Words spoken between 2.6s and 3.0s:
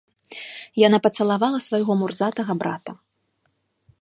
брата.